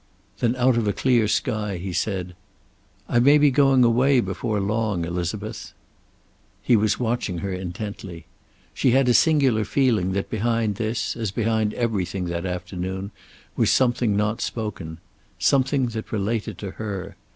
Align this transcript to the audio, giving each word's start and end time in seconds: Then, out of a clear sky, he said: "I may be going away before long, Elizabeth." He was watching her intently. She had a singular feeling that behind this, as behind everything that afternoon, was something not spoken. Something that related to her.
Then, 0.39 0.55
out 0.55 0.77
of 0.77 0.87
a 0.87 0.93
clear 0.93 1.27
sky, 1.27 1.77
he 1.77 1.93
said: 1.93 2.35
"I 3.07 3.19
may 3.19 3.37
be 3.37 3.51
going 3.51 3.83
away 3.83 4.19
before 4.19 4.59
long, 4.59 5.05
Elizabeth." 5.05 5.73
He 6.63 6.75
was 6.75 6.99
watching 6.99 7.37
her 7.37 7.53
intently. 7.53 8.25
She 8.73 8.89
had 8.97 9.07
a 9.07 9.13
singular 9.13 9.63
feeling 9.63 10.13
that 10.13 10.27
behind 10.31 10.77
this, 10.77 11.15
as 11.15 11.29
behind 11.29 11.75
everything 11.75 12.25
that 12.25 12.47
afternoon, 12.47 13.11
was 13.55 13.69
something 13.69 14.17
not 14.17 14.41
spoken. 14.41 14.97
Something 15.37 15.85
that 15.89 16.11
related 16.11 16.57
to 16.57 16.71
her. 16.71 17.15